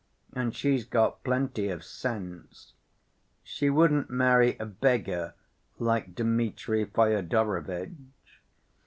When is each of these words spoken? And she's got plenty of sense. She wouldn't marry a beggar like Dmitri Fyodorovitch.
And 0.33 0.55
she's 0.55 0.83
got 0.83 1.23
plenty 1.23 1.69
of 1.69 1.83
sense. 1.83 2.73
She 3.43 3.69
wouldn't 3.69 4.09
marry 4.09 4.57
a 4.57 4.65
beggar 4.65 5.35
like 5.77 6.15
Dmitri 6.15 6.85
Fyodorovitch. 6.85 8.39